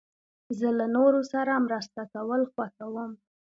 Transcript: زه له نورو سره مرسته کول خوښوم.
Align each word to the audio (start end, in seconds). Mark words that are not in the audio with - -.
زه 0.57 0.67
له 0.79 0.85
نورو 0.95 1.21
سره 1.31 1.63
مرسته 1.65 2.01
کول 2.13 2.41
خوښوم. 2.53 3.11